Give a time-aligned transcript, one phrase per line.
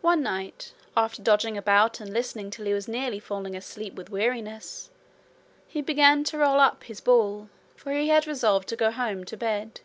[0.00, 4.90] One night, after dodging about and listening till he was nearly falling asleep with weariness,
[5.66, 9.36] he began to roll up his ball, for he had resolved to go home to
[9.36, 9.80] bed.